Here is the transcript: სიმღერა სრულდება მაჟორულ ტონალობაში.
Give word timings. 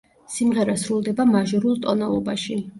სიმღერა 0.35 0.75
სრულდება 0.85 1.27
მაჟორულ 1.35 1.81
ტონალობაში. 1.87 2.63